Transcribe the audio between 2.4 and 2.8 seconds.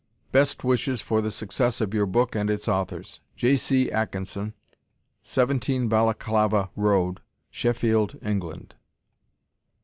its